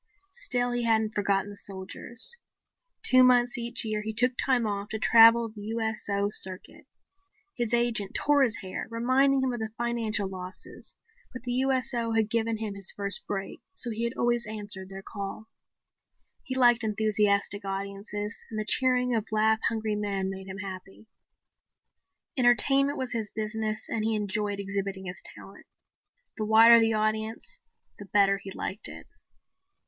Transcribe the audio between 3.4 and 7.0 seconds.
each year he took time off to travel the USO circuit.